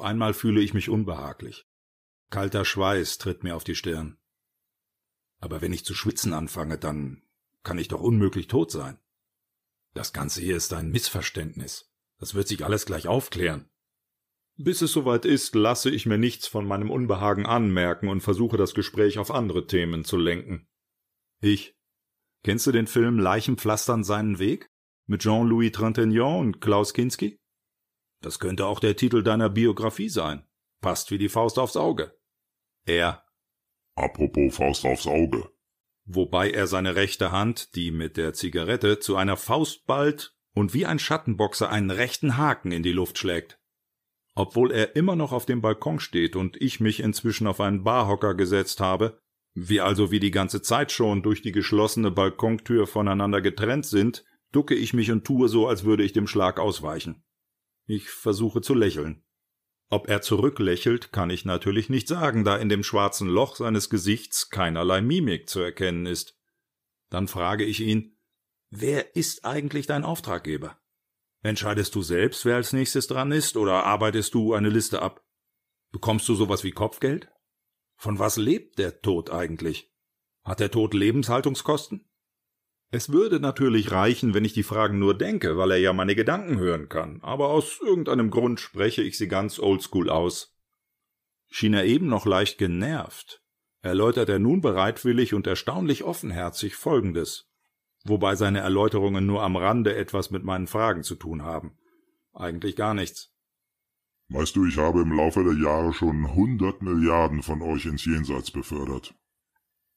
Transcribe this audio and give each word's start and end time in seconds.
einmal 0.00 0.34
fühle 0.34 0.60
ich 0.60 0.74
mich 0.74 0.88
unbehaglich. 0.88 1.66
Kalter 2.30 2.64
Schweiß 2.64 3.18
tritt 3.18 3.44
mir 3.44 3.56
auf 3.56 3.64
die 3.64 3.74
Stirn. 3.74 4.18
Aber 5.38 5.60
wenn 5.60 5.72
ich 5.72 5.84
zu 5.84 5.94
schwitzen 5.94 6.32
anfange, 6.32 6.78
dann 6.78 7.22
kann 7.62 7.78
ich 7.78 7.88
doch 7.88 8.00
unmöglich 8.00 8.46
tot 8.46 8.70
sein. 8.70 8.98
Das 9.92 10.12
Ganze 10.12 10.40
hier 10.40 10.56
ist 10.56 10.72
ein 10.72 10.90
Missverständnis. 10.90 11.92
Das 12.18 12.34
wird 12.34 12.48
sich 12.48 12.64
alles 12.64 12.86
gleich 12.86 13.06
aufklären. 13.06 13.70
Bis 14.56 14.82
es 14.82 14.92
soweit 14.92 15.24
ist, 15.24 15.54
lasse 15.54 15.90
ich 15.90 16.06
mir 16.06 16.18
nichts 16.18 16.46
von 16.46 16.66
meinem 16.66 16.90
Unbehagen 16.90 17.44
anmerken 17.44 18.08
und 18.08 18.20
versuche 18.20 18.56
das 18.56 18.74
Gespräch 18.74 19.18
auf 19.18 19.30
andere 19.30 19.66
Themen 19.66 20.04
zu 20.04 20.16
lenken. 20.16 20.68
Ich. 21.40 21.76
Kennst 22.44 22.66
du 22.66 22.72
den 22.72 22.86
Film 22.86 23.18
Leichen 23.18 23.56
pflastern 23.56 24.04
seinen 24.04 24.38
Weg? 24.38 24.70
Mit 25.06 25.22
Jean-Louis 25.22 25.72
Trintignant 25.72 26.40
und 26.40 26.60
Klaus 26.60 26.94
Kinski? 26.94 27.40
Das 28.24 28.38
könnte 28.38 28.64
auch 28.64 28.80
der 28.80 28.96
Titel 28.96 29.22
deiner 29.22 29.50
Biografie 29.50 30.08
sein. 30.08 30.46
Passt 30.80 31.10
wie 31.10 31.18
die 31.18 31.28
Faust 31.28 31.58
aufs 31.58 31.76
Auge. 31.76 32.16
Er. 32.86 33.22
Apropos 33.96 34.56
Faust 34.56 34.86
aufs 34.86 35.06
Auge. 35.06 35.50
Wobei 36.06 36.50
er 36.50 36.66
seine 36.66 36.96
rechte 36.96 37.32
Hand, 37.32 37.74
die 37.74 37.90
mit 37.90 38.16
der 38.16 38.32
Zigarette, 38.32 38.98
zu 38.98 39.16
einer 39.16 39.36
Faust 39.36 39.84
ballt 39.84 40.34
und 40.54 40.72
wie 40.72 40.86
ein 40.86 40.98
Schattenboxer 40.98 41.68
einen 41.68 41.90
rechten 41.90 42.38
Haken 42.38 42.72
in 42.72 42.82
die 42.82 42.92
Luft 42.92 43.18
schlägt. 43.18 43.60
Obwohl 44.34 44.72
er 44.72 44.96
immer 44.96 45.16
noch 45.16 45.32
auf 45.32 45.44
dem 45.44 45.60
Balkon 45.60 46.00
steht 46.00 46.34
und 46.34 46.56
ich 46.62 46.80
mich 46.80 47.00
inzwischen 47.00 47.46
auf 47.46 47.60
einen 47.60 47.84
Barhocker 47.84 48.34
gesetzt 48.34 48.80
habe, 48.80 49.20
wir 49.52 49.84
also 49.84 50.10
wie 50.10 50.20
die 50.20 50.30
ganze 50.30 50.62
Zeit 50.62 50.92
schon 50.92 51.22
durch 51.22 51.42
die 51.42 51.52
geschlossene 51.52 52.10
Balkontür 52.10 52.86
voneinander 52.86 53.42
getrennt 53.42 53.84
sind, 53.84 54.24
ducke 54.50 54.74
ich 54.74 54.94
mich 54.94 55.12
und 55.12 55.26
tue 55.26 55.48
so, 55.48 55.68
als 55.68 55.84
würde 55.84 56.04
ich 56.04 56.14
dem 56.14 56.26
Schlag 56.26 56.58
ausweichen. 56.58 57.22
Ich 57.86 58.10
versuche 58.10 58.60
zu 58.62 58.74
lächeln. 58.74 59.24
Ob 59.90 60.08
er 60.08 60.22
zurücklächelt, 60.22 61.12
kann 61.12 61.30
ich 61.30 61.44
natürlich 61.44 61.88
nicht 61.88 62.08
sagen, 62.08 62.44
da 62.44 62.56
in 62.56 62.68
dem 62.68 62.82
schwarzen 62.82 63.28
Loch 63.28 63.56
seines 63.56 63.90
Gesichts 63.90 64.48
keinerlei 64.50 65.00
Mimik 65.02 65.48
zu 65.48 65.60
erkennen 65.60 66.06
ist. 66.06 66.38
Dann 67.10 67.28
frage 67.28 67.64
ich 67.64 67.80
ihn, 67.80 68.16
wer 68.70 69.14
ist 69.14 69.44
eigentlich 69.44 69.86
dein 69.86 70.04
Auftraggeber? 70.04 70.78
Entscheidest 71.42 71.94
du 71.94 72.00
selbst, 72.00 72.46
wer 72.46 72.56
als 72.56 72.72
nächstes 72.72 73.06
dran 73.06 73.30
ist, 73.30 73.56
oder 73.58 73.84
arbeitest 73.84 74.32
du 74.32 74.54
eine 74.54 74.70
Liste 74.70 75.02
ab? 75.02 75.22
Bekommst 75.92 76.28
du 76.28 76.34
sowas 76.34 76.64
wie 76.64 76.72
Kopfgeld? 76.72 77.30
Von 77.96 78.18
was 78.18 78.36
lebt 78.38 78.78
der 78.78 79.02
Tod 79.02 79.30
eigentlich? 79.30 79.92
Hat 80.42 80.60
der 80.60 80.70
Tod 80.70 80.94
Lebenshaltungskosten? 80.94 82.08
Es 82.94 83.10
würde 83.10 83.40
natürlich 83.40 83.90
reichen, 83.90 84.34
wenn 84.34 84.44
ich 84.44 84.52
die 84.52 84.62
Fragen 84.62 84.98
nur 84.98 85.18
denke, 85.18 85.56
weil 85.56 85.72
er 85.72 85.78
ja 85.78 85.92
meine 85.92 86.14
Gedanken 86.14 86.58
hören 86.58 86.88
kann, 86.88 87.18
aber 87.22 87.48
aus 87.48 87.80
irgendeinem 87.80 88.30
Grund 88.30 88.60
spreche 88.60 89.02
ich 89.02 89.18
sie 89.18 89.28
ganz 89.28 89.58
oldschool 89.58 90.10
aus. 90.10 90.56
Schien 91.48 91.74
er 91.74 91.84
eben 91.84 92.06
noch 92.06 92.26
leicht 92.26 92.58
genervt, 92.58 93.42
erläutert 93.82 94.28
er 94.28 94.38
nun 94.38 94.60
bereitwillig 94.60 95.34
und 95.34 95.46
erstaunlich 95.46 96.04
offenherzig 96.04 96.76
Folgendes 96.76 97.48
wobei 98.04 98.36
seine 98.36 98.60
Erläuterungen 98.60 99.26
nur 99.26 99.42
am 99.42 99.56
Rande 99.56 99.96
etwas 99.96 100.30
mit 100.30 100.44
meinen 100.44 100.66
Fragen 100.66 101.02
zu 101.02 101.14
tun 101.14 101.42
haben. 101.42 101.78
Eigentlich 102.32 102.76
gar 102.76 102.94
nichts. 102.94 103.32
Weißt 104.28 104.56
du, 104.56 104.66
ich 104.66 104.78
habe 104.78 105.02
im 105.02 105.12
Laufe 105.12 105.42
der 105.44 105.54
Jahre 105.54 105.92
schon 105.92 106.34
hundert 106.34 106.82
Milliarden 106.82 107.42
von 107.42 107.62
euch 107.62 107.86
ins 107.86 108.04
Jenseits 108.04 108.50
befördert. 108.50 109.14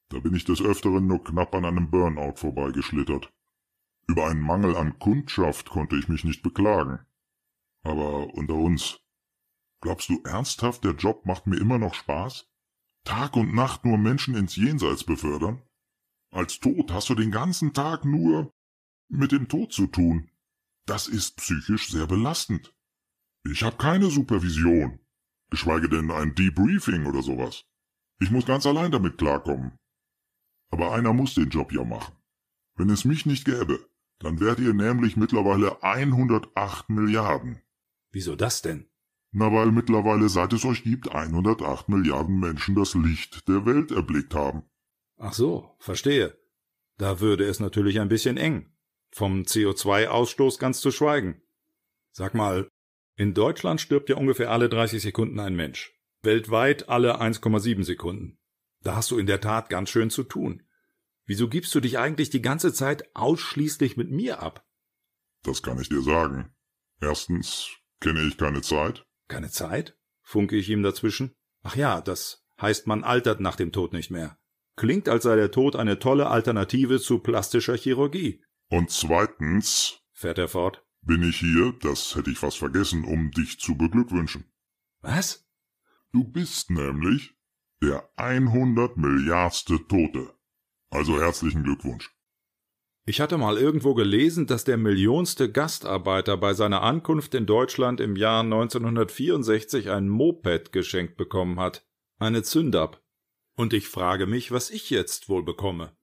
Da 0.10 0.20
bin 0.20 0.34
ich 0.36 0.46
des 0.46 0.62
Öfteren 0.62 1.08
nur 1.08 1.24
knapp 1.24 1.54
an 1.54 1.66
einem 1.66 1.90
Burnout 1.90 2.38
vorbeigeschlittert. 2.38 3.32
Über 4.08 4.28
einen 4.28 4.42
Mangel 4.42 4.76
an 4.78 5.00
Kundschaft 5.00 5.70
konnte 5.70 5.98
ich 5.98 6.08
mich 6.08 6.24
nicht 6.24 6.42
beklagen. 6.42 7.00
Aber 7.84 8.34
unter 8.34 8.56
uns, 8.56 9.00
glaubst 9.82 10.10
du 10.10 10.22
ernsthaft, 10.24 10.84
der 10.86 10.94
Job 10.94 11.26
macht 11.26 11.48
mir 11.48 11.58
immer 11.58 11.78
noch 11.78 11.94
Spaß? 11.94 12.48
Tag 13.04 13.36
und 13.36 13.54
Nacht 13.54 13.86
nur 13.86 13.98
Menschen 13.98 14.36
ins 14.36 14.56
Jenseits 14.56 15.04
befördern? 15.04 15.62
Als 16.32 16.60
Tod 16.60 16.92
hast 16.92 17.10
du 17.10 17.16
den 17.16 17.32
ganzen 17.32 17.74
Tag 17.74 18.06
nur 18.06 18.54
mit 19.10 19.32
dem 19.32 19.48
Tod 19.48 19.74
zu 19.74 19.88
tun. 19.88 20.30
Das 20.86 21.08
ist 21.08 21.38
psychisch 21.38 21.90
sehr 21.90 22.08
belastend. 22.08 22.74
Ich 23.44 23.64
habe 23.64 23.78
keine 23.78 24.10
Supervision, 24.10 25.00
geschweige 25.50 25.90
denn 25.90 26.12
ein 26.12 26.36
Debriefing 26.36 27.06
oder 27.06 27.22
sowas. 27.22 27.66
Ich 28.20 28.32
muss 28.32 28.46
ganz 28.46 28.66
allein 28.66 28.92
damit 28.92 29.18
klarkommen. 29.18 29.78
Aber 30.70 30.94
einer 30.94 31.14
muss 31.14 31.34
den 31.34 31.50
Job 31.50 31.72
ja 31.72 31.84
machen. 31.84 32.16
Wenn 32.76 32.90
es 32.90 33.06
mich 33.06 33.26
nicht 33.26 33.46
gäbe, 33.46 33.88
dann 34.20 34.40
wärt 34.40 34.60
ihr 34.60 34.74
nämlich 34.74 35.18
mittlerweile 35.18 35.82
108 35.84 36.90
Milliarden. 36.90 37.62
Wieso 38.12 38.36
das 38.36 38.62
denn? 38.62 38.90
Na, 39.32 39.52
weil 39.54 39.72
mittlerweile, 39.72 40.30
seit 40.30 40.54
es 40.54 40.66
euch 40.66 40.84
gibt, 40.84 41.12
108 41.12 41.90
Milliarden 41.90 42.40
Menschen 42.40 42.76
das 42.76 42.96
Licht 42.96 43.48
der 43.48 43.66
Welt 43.66 43.92
erblickt 43.92 44.34
haben. 44.34 44.64
Ach 45.18 45.34
so, 45.34 45.76
verstehe. 45.80 46.38
Da 46.98 47.20
würde 47.20 47.46
es 47.46 47.60
natürlich 47.60 48.00
ein 48.00 48.10
bisschen 48.10 48.38
eng. 48.38 48.72
Vom 49.12 49.44
CO2-Ausstoß 49.44 50.60
ganz 50.60 50.82
zu 50.82 50.92
schweigen. 50.92 51.42
Sag 52.12 52.34
mal, 52.34 52.70
in 53.16 53.34
Deutschland 53.34 53.82
stirbt 53.82 54.10
ja 54.10 54.16
ungefähr 54.16 54.52
alle 54.52 54.70
30 54.70 55.02
Sekunden 55.02 55.40
ein 55.40 55.56
Mensch. 55.56 55.94
Weltweit 56.24 56.90
alle 56.90 57.22
1,7 57.22 57.84
Sekunden. 57.84 58.37
Da 58.88 58.96
hast 58.96 59.12
du 59.12 59.18
in 59.18 59.26
der 59.26 59.42
Tat 59.42 59.70
ganz 59.70 59.90
schön 59.90 60.10
zu 60.10 60.24
tun. 60.24 60.64
Wieso 61.26 61.50
gibst 61.50 61.76
du 61.76 61.82
dich 61.82 62.00
eigentlich 62.00 62.30
die 62.30 62.42
ganze 62.42 62.72
Zeit 62.72 63.14
ausschließlich 63.18 63.98
mit 63.98 64.12
mir 64.12 64.42
ab? 64.42 64.66
Das 65.44 65.62
kann 65.62 65.78
ich 65.82 65.90
dir 65.90 66.02
sagen. 66.02 66.56
Erstens 67.02 67.68
kenne 68.00 68.22
ich 68.22 68.38
keine 68.38 68.62
Zeit. 68.62 69.06
Keine 69.28 69.50
Zeit? 69.50 69.98
funke 70.22 70.56
ich 70.56 70.70
ihm 70.70 70.84
dazwischen. 70.84 71.36
Ach 71.64 71.76
ja, 71.76 72.00
das 72.00 72.46
heißt, 72.62 72.88
man 72.88 73.04
altert 73.04 73.42
nach 73.42 73.58
dem 73.58 73.74
Tod 73.74 73.92
nicht 73.92 74.10
mehr. 74.10 74.40
Klingt, 74.78 75.10
als 75.10 75.26
sei 75.26 75.36
der 75.36 75.52
Tod 75.52 75.76
eine 75.76 76.00
tolle 76.00 76.28
Alternative 76.28 77.02
zu 77.02 77.20
plastischer 77.20 77.76
Chirurgie. 77.76 78.42
Und 78.70 78.90
zweitens, 78.90 80.00
fährt 80.14 80.38
er 80.38 80.48
fort, 80.48 80.86
bin 81.02 81.24
ich 81.24 81.40
hier, 81.40 81.74
das 81.82 82.16
hätte 82.16 82.32
ich 82.32 82.40
fast 82.40 82.58
vergessen, 82.58 83.04
um 83.04 83.32
dich 83.32 83.60
zu 83.60 83.76
beglückwünschen. 83.76 84.46
Was? 85.02 85.46
Du 86.14 86.24
bist 86.24 86.70
nämlich 86.70 87.37
der 87.82 88.10
100 88.16 88.98
Milliardste 88.98 89.78
Tote. 89.88 90.34
Also 90.90 91.20
herzlichen 91.20 91.64
Glückwunsch. 91.64 92.12
Ich 93.06 93.22
hatte 93.22 93.38
mal 93.38 93.58
irgendwo 93.58 93.94
gelesen, 93.94 94.48
dass 94.48 94.64
der 94.64 94.78
millionste 94.78 95.52
Gastarbeiter 95.52 96.38
bei 96.38 96.54
seiner 96.54 96.82
Ankunft 96.82 97.36
in 97.36 97.46
Deutschland 97.46 98.02
im 98.02 98.16
Jahr 98.16 98.42
1964 98.42 99.90
ein 99.90 100.10
Moped 100.10 100.72
geschenkt 100.72 101.16
bekommen 101.16 101.60
hat. 101.60 101.88
Eine 102.20 102.44
Zündab. 102.44 103.02
Und 103.56 103.74
ich 103.74 103.88
frage 103.88 104.26
mich, 104.26 104.52
was 104.52 104.70
ich 104.70 104.90
jetzt 104.90 105.30
wohl 105.30 105.44
bekomme. 105.44 105.96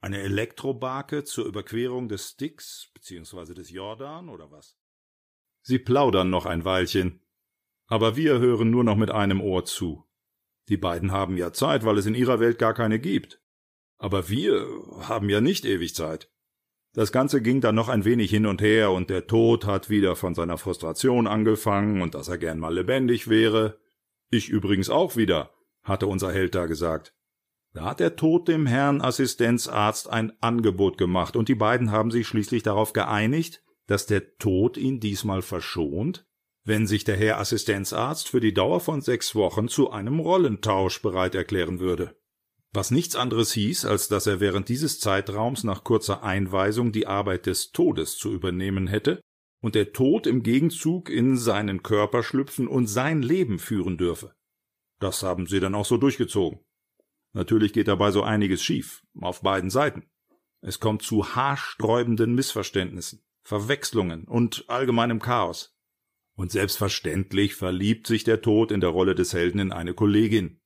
Eine 0.00 0.20
Elektrobarke 0.20 1.24
zur 1.24 1.46
Überquerung 1.46 2.08
des 2.08 2.30
Styx 2.30 2.90
bzw. 2.94 3.54
des 3.54 3.70
Jordan 3.70 4.28
oder 4.28 4.50
was? 4.50 4.76
Sie 5.62 5.78
plaudern 5.78 6.28
noch 6.28 6.44
ein 6.44 6.64
Weilchen, 6.64 7.22
aber 7.86 8.16
wir 8.16 8.40
hören 8.40 8.70
nur 8.70 8.82
noch 8.82 8.96
mit 8.96 9.12
einem 9.12 9.40
Ohr 9.40 9.64
zu. 9.64 10.04
Die 10.68 10.76
beiden 10.76 11.12
haben 11.12 11.36
ja 11.36 11.52
Zeit, 11.52 11.84
weil 11.84 11.98
es 11.98 12.06
in 12.06 12.14
ihrer 12.14 12.40
Welt 12.40 12.58
gar 12.58 12.74
keine 12.74 12.98
gibt. 12.98 13.40
Aber 13.98 14.28
wir 14.28 14.66
haben 15.00 15.28
ja 15.28 15.40
nicht 15.40 15.64
ewig 15.64 15.94
Zeit. 15.94 16.30
Das 16.94 17.10
Ganze 17.10 17.40
ging 17.40 17.60
dann 17.60 17.74
noch 17.74 17.88
ein 17.88 18.04
wenig 18.04 18.30
hin 18.30 18.46
und 18.46 18.60
her, 18.60 18.90
und 18.90 19.08
der 19.08 19.26
Tod 19.26 19.64
hat 19.64 19.88
wieder 19.88 20.14
von 20.14 20.34
seiner 20.34 20.58
Frustration 20.58 21.26
angefangen 21.26 22.02
und 22.02 22.14
dass 22.14 22.28
er 22.28 22.36
gern 22.36 22.58
mal 22.58 22.74
lebendig 22.74 23.28
wäre. 23.28 23.78
Ich 24.30 24.50
übrigens 24.50 24.90
auch 24.90 25.16
wieder, 25.16 25.54
hatte 25.82 26.06
unser 26.06 26.32
Held 26.32 26.54
da 26.54 26.66
gesagt. 26.66 27.14
Da 27.72 27.84
hat 27.84 28.00
der 28.00 28.16
Tod 28.16 28.48
dem 28.48 28.66
Herrn 28.66 29.00
Assistenzarzt 29.00 30.10
ein 30.10 30.32
Angebot 30.42 30.98
gemacht, 30.98 31.34
und 31.34 31.48
die 31.48 31.54
beiden 31.54 31.90
haben 31.90 32.10
sich 32.10 32.26
schließlich 32.26 32.62
darauf 32.62 32.92
geeinigt, 32.92 33.62
dass 33.86 34.06
der 34.06 34.36
Tod 34.36 34.76
ihn 34.76 35.00
diesmal 35.00 35.40
verschont, 35.40 36.26
wenn 36.64 36.86
sich 36.86 37.04
der 37.04 37.16
Herr 37.16 37.38
Assistenzarzt 37.38 38.28
für 38.28 38.40
die 38.40 38.54
Dauer 38.54 38.80
von 38.80 39.00
sechs 39.00 39.34
Wochen 39.34 39.68
zu 39.68 39.90
einem 39.90 40.20
Rollentausch 40.20 41.02
bereit 41.02 41.34
erklären 41.34 41.80
würde. 41.80 42.16
Was 42.72 42.90
nichts 42.90 43.16
anderes 43.16 43.52
hieß, 43.52 43.84
als 43.84 44.08
dass 44.08 44.26
er 44.26 44.40
während 44.40 44.68
dieses 44.68 44.98
Zeitraums 44.98 45.62
nach 45.64 45.84
kurzer 45.84 46.22
Einweisung 46.22 46.92
die 46.92 47.06
Arbeit 47.06 47.46
des 47.46 47.72
Todes 47.72 48.16
zu 48.16 48.32
übernehmen 48.32 48.86
hätte 48.86 49.20
und 49.60 49.74
der 49.74 49.92
Tod 49.92 50.26
im 50.26 50.42
Gegenzug 50.42 51.10
in 51.10 51.36
seinen 51.36 51.82
Körper 51.82 52.22
schlüpfen 52.22 52.68
und 52.68 52.86
sein 52.86 53.22
Leben 53.22 53.58
führen 53.58 53.98
dürfe. 53.98 54.34
Das 55.00 55.22
haben 55.22 55.46
sie 55.46 55.60
dann 55.60 55.74
auch 55.74 55.84
so 55.84 55.98
durchgezogen. 55.98 56.60
Natürlich 57.34 57.72
geht 57.72 57.88
dabei 57.88 58.10
so 58.10 58.22
einiges 58.22 58.62
schief, 58.62 59.02
auf 59.20 59.42
beiden 59.42 59.70
Seiten. 59.70 60.04
Es 60.60 60.80
kommt 60.80 61.02
zu 61.02 61.34
haarsträubenden 61.34 62.34
Missverständnissen, 62.34 63.22
Verwechslungen 63.42 64.24
und 64.24 64.64
allgemeinem 64.68 65.20
Chaos. 65.20 65.76
Und 66.34 66.50
selbstverständlich 66.50 67.54
verliebt 67.54 68.06
sich 68.06 68.24
der 68.24 68.40
Tod 68.40 68.70
in 68.72 68.80
der 68.80 68.90
Rolle 68.90 69.14
des 69.14 69.32
Helden 69.32 69.58
in 69.58 69.72
eine 69.72 69.94
Kollegin, 69.94 70.60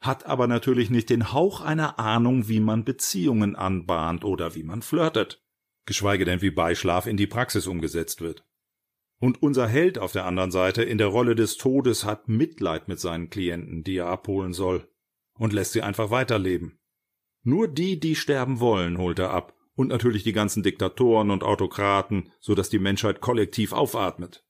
hat 0.00 0.26
aber 0.26 0.46
natürlich 0.46 0.90
nicht 0.90 1.10
den 1.10 1.32
Hauch 1.32 1.60
einer 1.60 1.98
Ahnung, 1.98 2.48
wie 2.48 2.60
man 2.60 2.84
Beziehungen 2.84 3.56
anbahnt 3.56 4.24
oder 4.24 4.54
wie 4.54 4.62
man 4.62 4.82
flirtet, 4.82 5.42
geschweige 5.86 6.24
denn 6.24 6.40
wie 6.40 6.50
Beischlaf 6.50 7.06
in 7.06 7.16
die 7.16 7.26
Praxis 7.26 7.66
umgesetzt 7.66 8.20
wird. 8.20 8.44
Und 9.20 9.42
unser 9.42 9.66
Held 9.66 9.98
auf 9.98 10.12
der 10.12 10.26
anderen 10.26 10.52
Seite 10.52 10.84
in 10.84 10.98
der 10.98 11.08
Rolle 11.08 11.34
des 11.34 11.56
Todes 11.56 12.04
hat 12.04 12.28
Mitleid 12.28 12.86
mit 12.86 13.00
seinen 13.00 13.30
Klienten, 13.30 13.82
die 13.82 13.96
er 13.96 14.06
abholen 14.06 14.52
soll, 14.52 14.88
und 15.34 15.52
lässt 15.52 15.72
sie 15.72 15.82
einfach 15.82 16.10
weiterleben. 16.10 16.78
Nur 17.42 17.66
die, 17.66 17.98
die 17.98 18.14
sterben 18.14 18.60
wollen, 18.60 18.98
holt 18.98 19.18
er 19.18 19.30
ab, 19.30 19.56
und 19.74 19.88
natürlich 19.88 20.22
die 20.22 20.32
ganzen 20.32 20.62
Diktatoren 20.62 21.30
und 21.30 21.42
Autokraten, 21.42 22.30
so 22.40 22.54
dass 22.54 22.68
die 22.68 22.78
Menschheit 22.78 23.20
kollektiv 23.20 23.72
aufatmet. 23.72 24.44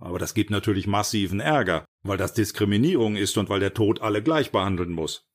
Aber 0.00 0.18
das 0.18 0.34
gibt 0.34 0.50
natürlich 0.50 0.86
massiven 0.86 1.40
Ärger, 1.40 1.84
weil 2.02 2.18
das 2.18 2.34
Diskriminierung 2.34 3.16
ist 3.16 3.36
und 3.38 3.48
weil 3.48 3.60
der 3.60 3.74
Tod 3.74 4.00
alle 4.00 4.22
gleich 4.22 4.50
behandeln 4.50 4.92
muss. 4.92 5.28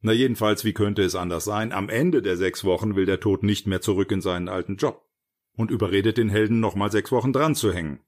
Na 0.00 0.12
jedenfalls, 0.12 0.64
wie 0.64 0.74
könnte 0.74 1.02
es 1.02 1.14
anders 1.14 1.44
sein? 1.44 1.72
Am 1.72 1.88
Ende 1.88 2.20
der 2.20 2.36
sechs 2.36 2.64
Wochen 2.64 2.96
will 2.96 3.06
der 3.06 3.20
Tod 3.20 3.42
nicht 3.42 3.66
mehr 3.66 3.80
zurück 3.80 4.12
in 4.12 4.20
seinen 4.20 4.48
alten 4.48 4.76
Job 4.76 5.08
und 5.56 5.70
überredet 5.70 6.18
den 6.18 6.28
Helden 6.28 6.60
nochmal 6.60 6.90
sechs 6.90 7.10
Wochen 7.10 7.32
dran 7.32 7.54
zu 7.54 7.72
hängen. 7.72 8.00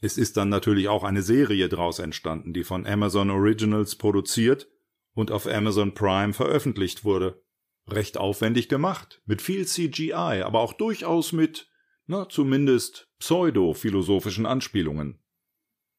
Es 0.00 0.18
ist 0.18 0.36
dann 0.36 0.48
natürlich 0.48 0.88
auch 0.88 1.04
eine 1.04 1.22
Serie 1.22 1.68
draus 1.68 1.98
entstanden, 1.98 2.52
die 2.52 2.64
von 2.64 2.86
Amazon 2.86 3.30
Originals 3.30 3.94
produziert 3.96 4.68
und 5.14 5.30
auf 5.30 5.46
Amazon 5.46 5.94
Prime 5.94 6.32
veröffentlicht 6.32 7.04
wurde. 7.04 7.42
Recht 7.86 8.18
aufwendig 8.18 8.68
gemacht, 8.68 9.22
mit 9.24 9.40
viel 9.40 9.66
CGI, 9.66 10.42
aber 10.42 10.60
auch 10.60 10.72
durchaus 10.72 11.32
mit, 11.32 11.70
na, 12.06 12.28
zumindest 12.28 13.08
pseudo-philosophischen 13.18 14.46
Anspielungen. 14.46 15.18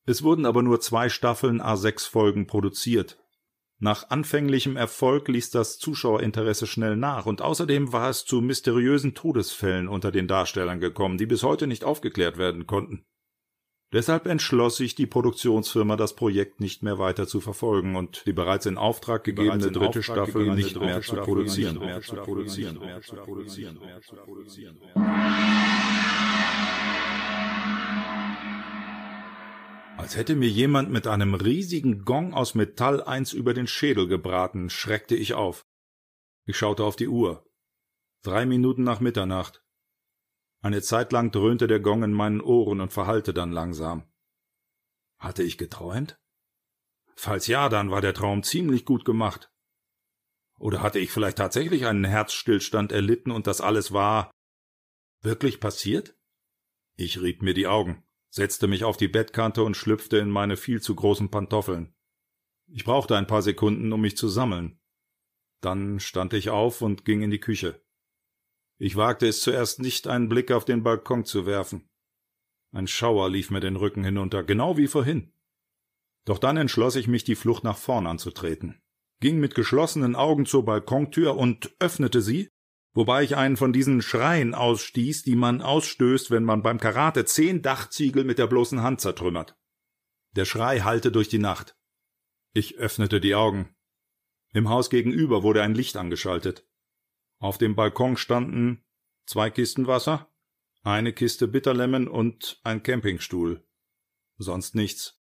Es 0.05 0.21
wurden 0.21 0.45
aber 0.45 0.61
nur 0.61 0.79
zwei 0.79 1.09
Staffeln 1.09 1.61
a 1.61 1.75
sechs 1.77 2.05
Folgen 2.05 2.45
produziert. 2.45 3.17
Nach 3.79 4.09
anfänglichem 4.09 4.77
Erfolg 4.77 5.27
ließ 5.27 5.49
das 5.49 5.77
Zuschauerinteresse 5.79 6.67
schnell 6.67 6.95
nach, 6.95 7.25
und 7.25 7.41
außerdem 7.41 7.91
war 7.91 8.09
es 8.09 8.23
zu 8.23 8.39
mysteriösen 8.41 9.15
Todesfällen 9.15 9.89
unter 9.89 10.11
den 10.11 10.27
Darstellern 10.27 10.79
gekommen, 10.79 11.17
die 11.17 11.25
bis 11.25 11.43
heute 11.43 11.67
nicht 11.67 11.83
aufgeklärt 11.83 12.37
werden 12.37 12.67
konnten. 12.67 13.05
Deshalb 13.91 14.27
entschloss 14.27 14.77
sich 14.77 14.95
die 14.95 15.05
Produktionsfirma, 15.05 15.95
das 15.95 16.15
Projekt 16.15 16.59
nicht 16.59 16.83
mehr 16.83 16.99
weiter 16.99 17.27
zu 17.27 17.39
verfolgen 17.39 17.95
und 17.95 18.25
die 18.25 18.33
bereits 18.33 18.65
in 18.65 18.77
Auftrag 18.77 19.23
gegebene 19.23 19.71
dritte 19.71 20.03
Staffel 20.03 20.53
nicht 20.53 20.79
mehr 20.79 21.01
zu 21.01 21.15
produzieren. 21.15 21.79
Als 30.05 30.15
hätte 30.15 30.35
mir 30.35 30.49
jemand 30.49 30.91
mit 30.91 31.07
einem 31.07 31.33
riesigen 31.33 32.05
Gong 32.05 32.35
aus 32.35 32.53
Metall 32.53 33.01
eins 33.01 33.33
über 33.33 33.55
den 33.55 33.65
Schädel 33.65 34.07
gebraten, 34.07 34.69
schreckte 34.69 35.15
ich 35.15 35.33
auf. 35.33 35.65
Ich 36.45 36.55
schaute 36.55 36.83
auf 36.83 36.95
die 36.95 37.07
Uhr. 37.07 37.49
Drei 38.21 38.45
Minuten 38.45 38.83
nach 38.83 38.99
Mitternacht. 38.99 39.63
Eine 40.61 40.83
Zeit 40.83 41.11
lang 41.11 41.31
dröhnte 41.31 41.65
der 41.65 41.79
Gong 41.79 42.03
in 42.03 42.13
meinen 42.13 42.39
Ohren 42.39 42.81
und 42.81 42.93
verhallte 42.93 43.33
dann 43.33 43.51
langsam. 43.51 44.07
Hatte 45.17 45.41
ich 45.41 45.57
geträumt? 45.57 46.19
Falls 47.15 47.47
ja, 47.47 47.67
dann 47.67 47.89
war 47.89 48.01
der 48.01 48.13
Traum 48.13 48.43
ziemlich 48.43 48.85
gut 48.85 49.05
gemacht. 49.05 49.51
Oder 50.59 50.83
hatte 50.83 50.99
ich 50.99 51.09
vielleicht 51.09 51.39
tatsächlich 51.39 51.87
einen 51.87 52.05
Herzstillstand 52.05 52.91
erlitten 52.91 53.31
und 53.31 53.47
das 53.47 53.59
alles 53.59 53.91
war 53.91 54.29
wirklich 55.21 55.59
passiert? 55.59 56.15
Ich 56.95 57.19
rieb 57.23 57.41
mir 57.41 57.55
die 57.55 57.65
Augen, 57.65 58.05
setzte 58.35 58.67
mich 58.67 58.83
auf 58.83 58.97
die 58.97 59.07
Bettkante 59.07 59.63
und 59.63 59.77
schlüpfte 59.77 60.17
in 60.17 60.29
meine 60.29 60.57
viel 60.57 60.81
zu 60.81 60.93
großen 60.93 61.31
Pantoffeln. 61.31 61.95
Ich 62.67 62.83
brauchte 62.83 63.15
ein 63.15 63.27
paar 63.27 63.41
Sekunden, 63.41 63.93
um 63.93 64.01
mich 64.01 64.17
zu 64.17 64.27
sammeln. 64.27 64.77
Dann 65.61 66.01
stand 66.01 66.33
ich 66.33 66.49
auf 66.49 66.81
und 66.81 67.05
ging 67.05 67.21
in 67.21 67.31
die 67.31 67.39
Küche. 67.39 67.81
Ich 68.77 68.97
wagte 68.97 69.25
es 69.25 69.39
zuerst 69.39 69.79
nicht, 69.79 70.07
einen 70.07 70.27
Blick 70.27 70.51
auf 70.51 70.65
den 70.65 70.83
Balkon 70.83 71.23
zu 71.23 71.45
werfen. 71.45 71.89
Ein 72.73 72.87
Schauer 72.87 73.29
lief 73.29 73.51
mir 73.51 73.61
den 73.61 73.77
Rücken 73.77 74.03
hinunter, 74.03 74.43
genau 74.43 74.75
wie 74.75 74.87
vorhin. 74.87 75.31
Doch 76.25 76.37
dann 76.37 76.57
entschloss 76.57 76.97
ich 76.97 77.07
mich, 77.07 77.23
die 77.23 77.35
Flucht 77.35 77.63
nach 77.63 77.77
vorn 77.77 78.05
anzutreten, 78.05 78.81
ging 79.21 79.39
mit 79.39 79.55
geschlossenen 79.55 80.17
Augen 80.17 80.45
zur 80.45 80.65
Balkontür 80.65 81.37
und 81.37 81.73
öffnete 81.79 82.21
sie, 82.21 82.49
wobei 82.95 83.23
ich 83.23 83.35
einen 83.35 83.57
von 83.57 83.73
diesen 83.73 84.01
Schreien 84.01 84.55
ausstieß, 84.55 85.21
die 85.21 85.35
man 85.35 85.61
ausstößt, 85.61 86.31
wenn 86.31 86.43
man 86.43 86.63
beim 86.63 86.79
Karate 86.79 87.25
zehn 87.25 87.61
Dachziegel 87.61 88.23
mit 88.23 88.39
der 88.39 88.47
bloßen 88.47 88.81
Hand 88.81 89.01
zertrümmert. 89.01 89.55
Der 90.31 90.45
Schrei 90.45 90.79
hallte 90.79 91.11
durch 91.11 91.29
die 91.29 91.37
Nacht. 91.37 91.77
Ich 92.53 92.77
öffnete 92.77 93.21
die 93.21 93.35
Augen. 93.35 93.75
Im 94.53 94.69
Haus 94.69 94.89
gegenüber 94.89 95.43
wurde 95.43 95.61
ein 95.61 95.75
Licht 95.75 95.97
angeschaltet. 95.97 96.67
Auf 97.39 97.57
dem 97.57 97.75
Balkon 97.75 98.17
standen 98.17 98.85
zwei 99.25 99.49
Kisten 99.49 99.87
Wasser, 99.87 100.31
eine 100.81 101.13
Kiste 101.13 101.47
Bitterlemon 101.47 102.07
und 102.07 102.59
ein 102.63 102.81
Campingstuhl. 102.81 103.67
Sonst 104.37 104.75
nichts. 104.75 105.21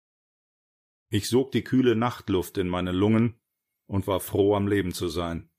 Ich 1.08 1.28
sog 1.28 1.52
die 1.52 1.64
kühle 1.64 1.96
Nachtluft 1.96 2.58
in 2.58 2.68
meine 2.68 2.92
Lungen 2.92 3.40
und 3.86 4.06
war 4.06 4.20
froh, 4.20 4.54
am 4.54 4.66
Leben 4.66 4.92
zu 4.92 5.08
sein. 5.08 5.50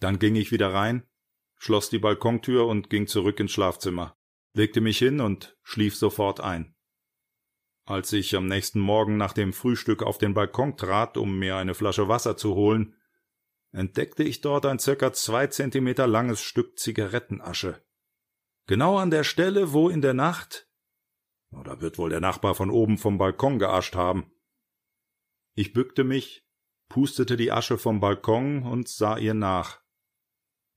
Dann 0.00 0.18
ging 0.18 0.36
ich 0.36 0.52
wieder 0.52 0.72
rein, 0.72 1.08
schloss 1.56 1.90
die 1.90 1.98
Balkontür 1.98 2.66
und 2.66 2.90
ging 2.90 3.06
zurück 3.06 3.40
ins 3.40 3.52
Schlafzimmer, 3.52 4.16
legte 4.54 4.80
mich 4.80 4.98
hin 4.98 5.20
und 5.20 5.56
schlief 5.62 5.96
sofort 5.96 6.40
ein. 6.40 6.74
Als 7.84 8.12
ich 8.12 8.34
am 8.34 8.46
nächsten 8.46 8.80
Morgen 8.80 9.16
nach 9.16 9.32
dem 9.32 9.52
Frühstück 9.52 10.02
auf 10.02 10.18
den 10.18 10.34
Balkon 10.34 10.76
trat, 10.76 11.16
um 11.16 11.38
mir 11.38 11.56
eine 11.56 11.74
Flasche 11.74 12.08
Wasser 12.08 12.36
zu 12.36 12.54
holen, 12.54 12.96
entdeckte 13.72 14.24
ich 14.24 14.40
dort 14.40 14.66
ein 14.66 14.78
circa 14.78 15.12
zwei 15.12 15.46
Zentimeter 15.46 16.06
langes 16.06 16.40
Stück 16.42 16.78
Zigarettenasche. 16.78 17.84
Genau 18.66 18.96
an 18.96 19.10
der 19.10 19.22
Stelle, 19.22 19.72
wo 19.72 19.88
in 19.88 20.02
der 20.02 20.14
Nacht 20.14 20.66
oder 21.50 21.80
wird 21.80 21.98
wohl 21.98 22.10
der 22.10 22.20
Nachbar 22.20 22.54
von 22.54 22.70
oben 22.70 22.98
vom 22.98 23.18
Balkon 23.18 23.58
geascht 23.58 23.94
haben. 23.94 24.30
Ich 25.54 25.72
bückte 25.72 26.04
mich, 26.04 26.46
pustete 26.88 27.36
die 27.36 27.52
Asche 27.52 27.78
vom 27.78 28.00
Balkon 28.00 28.62
und 28.62 28.88
sah 28.88 29.16
ihr 29.16 29.34
nach. 29.34 29.82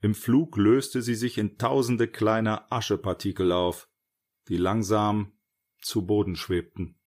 Im 0.01 0.15
Flug 0.15 0.57
löste 0.57 1.01
sie 1.01 1.15
sich 1.15 1.37
in 1.37 1.57
tausende 1.57 2.07
kleiner 2.07 2.71
Aschepartikel 2.71 3.51
auf, 3.51 3.89
die 4.47 4.57
langsam 4.57 5.33
zu 5.81 6.05
Boden 6.05 6.35
schwebten. 6.35 6.98